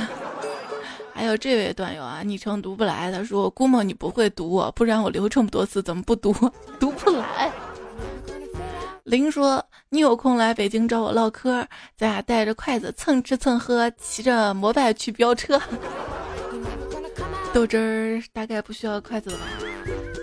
[1.15, 6.33] 还有这位段友啊，昵称读不来，他说估摸你不会读我，不然我留这么多次怎么不读？
[6.81, 7.53] 读不来。
[9.11, 15.61] 林说你有空来北京找我唠嗑，咱俩带着筷子蹭吃蹭喝，骑着摩拜去飙车。
[17.53, 19.45] 豆汁儿大概不需要筷子了吧？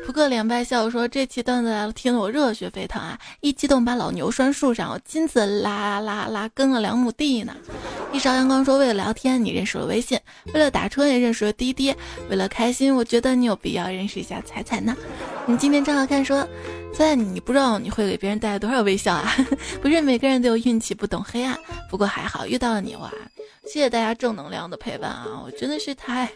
[0.05, 3.19] 扑克脸败笑说：“这期段子来了，听得我热血沸腾啊！
[3.41, 7.53] 一激动把老牛拴树上，我亲自拉拉拉耕了两亩地呢。”
[8.13, 10.17] 一勺阳光说：“为了聊天，你认识了微信；
[10.53, 11.93] 为了打车，也认识了滴滴；
[12.29, 14.95] 为了开心，我觉得你有必要认识一下彩彩呢。”
[15.45, 16.47] 你今天正好看说
[16.97, 19.31] ：“在你不知道你会给别人带来多少微笑啊！
[19.83, 21.55] 不是每个人都有运气，不懂黑暗。
[21.91, 23.11] 不过还好遇到了你哇！
[23.65, 25.43] 谢谢大家正能量的陪伴啊！
[25.45, 26.27] 我真的是太……”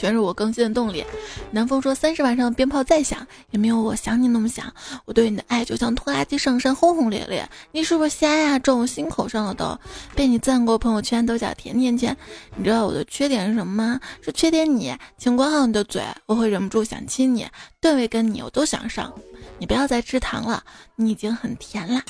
[0.00, 1.04] 全是我更新的动力。
[1.50, 4.72] 南风说：“三十晚上的鞭炮再响，也没有我想你那么响。
[5.04, 7.46] 我对你的爱就像拖拉机上山，轰轰烈烈。
[7.72, 8.58] 你是不是瞎呀？
[8.58, 9.78] 撞我心口上了都。
[10.14, 12.16] 被你赞过朋友圈都叫甜甜圈。
[12.56, 14.00] 你知道我的缺点是什么吗？
[14.22, 17.46] 是缺点你，请管好你的嘴，我会忍不住想亲你。
[17.78, 19.12] 段位跟你我都想上，
[19.58, 20.64] 你不要再吃糖了，
[20.96, 22.00] 你已经很甜了。”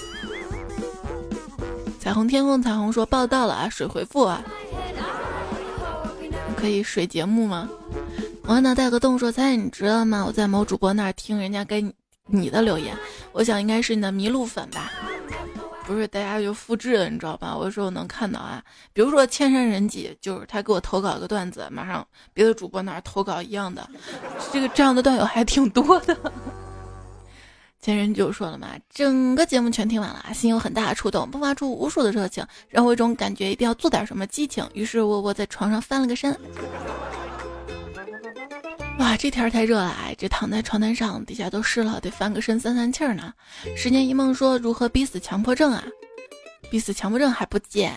[1.99, 4.41] 彩虹天空，彩虹说：“报道了啊，水回复啊。”
[6.61, 7.69] 可以水节目吗？
[8.45, 10.23] 我脑袋个洞说：“猜你知道吗？
[10.27, 11.83] 我在某主播那听人家给
[12.27, 12.95] 你的留言，
[13.33, 14.93] 我想应该是你的迷路粉吧？
[15.87, 17.57] 不是，大家就复制了，你知道吧？
[17.57, 23.89] 我说我能看到啊，比如说千山人迹，就是他给我投稿一个段子，马上别的主播那投稿一样的，
[24.53, 26.17] 这个这样的段友还挺多的。”
[27.83, 34.69] 前人就说了嘛，整个节目全听完了，心有很大的触动，迸发出无数的热情，让我有一种感觉，一定要做点什么激情。
[34.75, 36.31] 于是我我在床上翻了个身，
[38.99, 43.33] 哇，这天太热了哎，这躺在床单上，底下都湿了，得翻个身散散气儿呢。
[43.75, 45.83] 十年一梦说如何逼死强迫症啊？
[46.71, 47.95] 逼死强迫症还不减？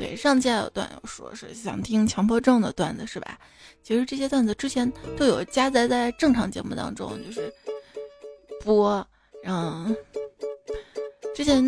[0.00, 3.38] 对，上期有段友说是想听强迫症的段子是吧？
[3.84, 7.52] 其实这些段子之前都有加载在正常节目当中，就是。
[8.64, 9.06] 播，
[9.44, 9.96] 嗯，
[11.34, 11.58] 之前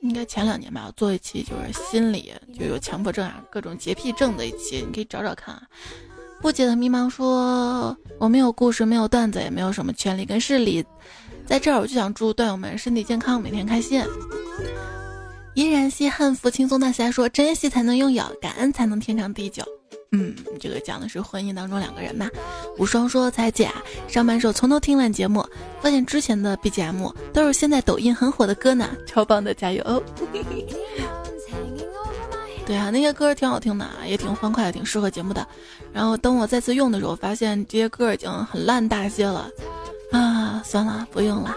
[0.00, 5.62] 应该前两年吧，我做一期就是心理就有强迫症啊，各种洁癖症的一期，你可以找找看啊。
[6.40, 10.84] 不解的迷茫说：“我没有故事，没有段子，也没有什么权利跟势力，
[11.46, 14.04] 在这儿我就想祝段友们身体健康，每天开心。”
[15.54, 19.62] 依然稀罕福轻松大侠说：“珍惜才能拥有，感恩才能天长地久。”
[20.12, 22.30] 嗯，这个讲的是婚姻当中两个人嘛。
[22.76, 23.70] 无双说：“彩姐，
[24.06, 25.44] 上班时候从头听完节目，
[25.80, 29.82] 发现之前的 BGM 都是现在抖音很火的歌呢，超棒的，加油！”
[32.64, 35.46] 对啊，那些歌挺好听的，也挺欢快的，挺适合节目的。
[35.92, 39.50] 然后等我再次用的时候，发现这些歌已经很烂大街了，
[40.12, 41.56] 啊，算了，不用了。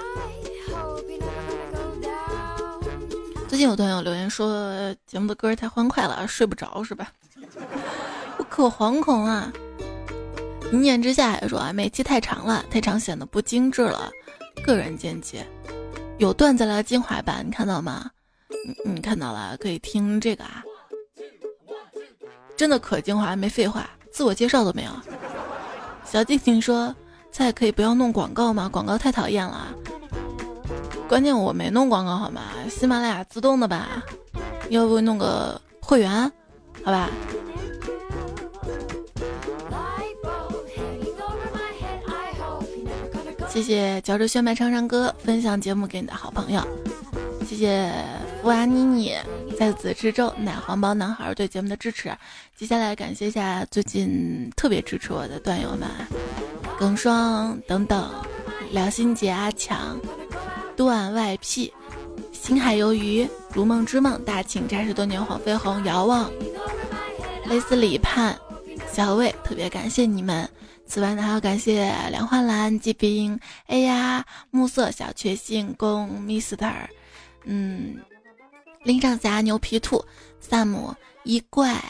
[3.47, 7.11] 最近有段友留言说节目的歌太欢快了，睡不着是吧？
[8.37, 9.51] 我可惶恐啊！
[10.71, 14.11] 一念之下说啊，每期太长了，太长显得不精致了。
[14.63, 15.45] 个人见解，
[16.17, 18.09] 有段子来精华版，你看到吗？
[18.83, 20.63] 你你看到了，可以听这个啊。
[22.57, 24.91] 真的可精华，没废话，自我介绍都没有。
[26.03, 26.95] 小静静说
[27.31, 28.69] ：“菜可以不要弄广告吗？
[28.71, 29.67] 广告太讨厌了。
[31.07, 32.41] 关键我没弄广告好吗？
[32.69, 34.03] 喜马拉雅自动的吧？
[34.69, 36.31] 要不弄个会员？
[36.83, 37.09] 好吧。”
[43.55, 46.61] 谢谢嚼着炫麦唱唱歌，分享节目给你的好朋友。
[47.47, 47.89] 谢谢
[48.41, 49.15] 福娃妮妮
[49.57, 52.11] 在此之州奶黄包男孩对节目的支持。
[52.57, 55.89] 接下来感谢一下最近特别支持我的段友们，
[56.77, 58.11] 耿双等等，
[58.71, 59.97] 辽心杰阿强，
[60.75, 61.71] 段外 P，
[62.33, 66.29] 星海鱿鱼，如梦之梦，大庆扎实多年黄飞鸿，遥望，
[67.45, 68.37] 蕾丝里盼，
[68.91, 70.45] 小魏，特别感谢你们。
[70.87, 76.87] 此外呢，还要感谢梁焕兰、季冰、哎呀、暮色、小确幸、公 Mister，
[77.43, 77.97] 嗯，
[78.83, 80.03] 林长侠、牛皮兔、
[80.39, 81.81] 萨姆、一怪、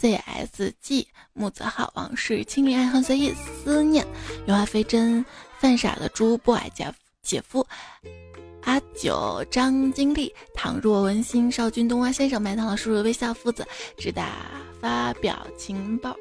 [0.00, 4.04] CSG、木子浩、往事、清零、爱恨随意、思念、
[4.46, 5.24] 有爱非真、
[5.58, 6.92] 犯傻的猪、不爱姐
[7.22, 7.64] 姐夫、
[8.62, 14.32] 阿九、张金丽、倘若文心、少君、冬瓜先生、麦当劳叔叔、微笑父子、直达
[14.80, 16.16] 发表情报。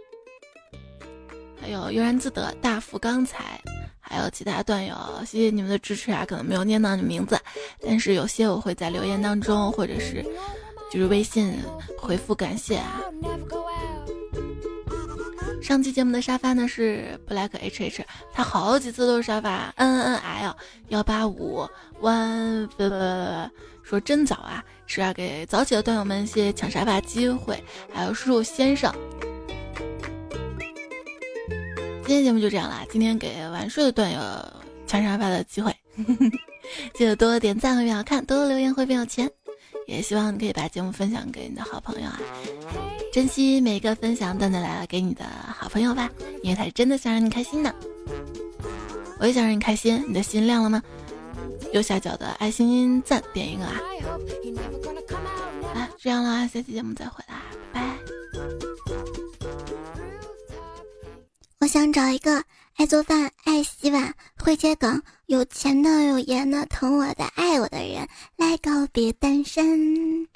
[1.66, 3.60] 还有悠然自得、大富刚才，
[4.00, 4.96] 还有其他段友，
[5.26, 6.24] 谢谢你们的支持啊！
[6.24, 7.40] 可能没有念到你名字，
[7.84, 10.24] 但是有些我会在留言当中，或者是
[10.92, 11.58] 就是微信
[11.98, 13.02] 回复感谢啊。
[15.60, 20.56] 上期节目的沙发呢是 Black H H，他好几次都是沙发 N N L
[20.90, 21.68] 幺八五
[22.00, 22.70] One，
[23.82, 27.60] 说真早啊，是要给早起的段友们一些抢沙发机会，
[27.92, 28.94] 还有叔叔先生。
[32.06, 34.20] 今天节目就这样啦，今天给晚睡的段友
[34.86, 35.76] 抢沙发的机会，
[36.94, 39.30] 记得多多点赞会变好看，多多留言会变有钱，
[39.88, 42.22] 也希望你可以把节目分享给你的好朋友啊。
[43.12, 46.10] 珍惜每一个分享段子来了给你的好朋友吧，
[46.44, 47.74] 因为他是真的想让你开心的。
[49.20, 50.84] 我也想让你开心，你的心亮了吗？
[51.74, 53.82] 右下角的爱心赞点一个啊！
[55.74, 57.36] 啊，这样啦，下期节目再回来，
[57.74, 59.35] 拜拜。
[61.62, 62.44] 我想找一个
[62.76, 70.28] 爱做饭、爱洗碗、会接梗、有钱的、有颜的、疼我的、爱我的人来告别单身。